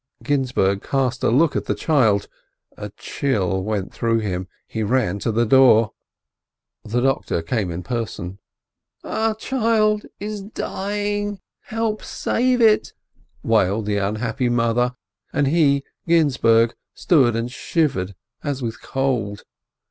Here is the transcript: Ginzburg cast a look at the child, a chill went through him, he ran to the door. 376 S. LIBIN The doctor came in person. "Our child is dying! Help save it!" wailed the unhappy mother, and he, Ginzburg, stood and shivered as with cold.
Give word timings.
Ginzburg 0.23 0.81
cast 0.81 1.23
a 1.23 1.29
look 1.29 1.55
at 1.55 1.65
the 1.65 1.75
child, 1.75 2.27
a 2.75 2.89
chill 2.97 3.61
went 3.63 3.93
through 3.93 4.17
him, 4.17 4.47
he 4.65 4.81
ran 4.81 5.19
to 5.19 5.31
the 5.31 5.45
door. 5.45 5.91
376 6.87 6.87
S. 6.87 6.95
LIBIN 6.95 6.97
The 6.97 7.13
doctor 7.13 7.41
came 7.55 7.71
in 7.71 7.83
person. 7.83 8.39
"Our 9.03 9.35
child 9.35 10.07
is 10.19 10.41
dying! 10.41 11.39
Help 11.65 12.03
save 12.03 12.61
it!" 12.61 12.93
wailed 13.43 13.85
the 13.85 13.97
unhappy 13.97 14.49
mother, 14.49 14.95
and 15.31 15.45
he, 15.47 15.83
Ginzburg, 16.07 16.73
stood 16.95 17.35
and 17.35 17.51
shivered 17.51 18.15
as 18.43 18.63
with 18.63 18.81
cold. 18.81 19.43